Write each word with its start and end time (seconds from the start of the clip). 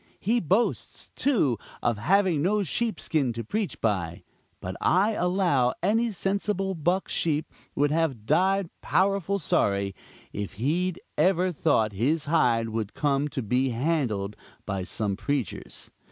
He 0.19 0.39
boasts, 0.39 1.11
too, 1.15 1.59
of 1.83 1.99
having 1.99 2.41
no 2.41 2.63
sheepskin 2.63 3.33
to 3.33 3.43
preach 3.43 3.79
by; 3.81 4.23
but 4.59 4.75
I 4.81 5.11
allow 5.11 5.75
any 5.83 6.11
sensible 6.11 6.73
buck 6.73 7.07
sheep 7.07 7.45
would 7.75 7.91
have 7.91 8.25
died 8.25 8.71
powerful 8.81 9.37
sorry, 9.37 9.93
if 10.33 10.53
he'd 10.53 10.99
ever 11.19 11.51
thought 11.51 11.93
his 11.93 12.25
hide 12.25 12.69
would 12.69 12.95
come 12.95 13.27
to 13.27 13.43
be 13.43 13.69
handled 13.69 14.35
by 14.65 14.85
some 14.85 15.15
preachers. 15.15 15.91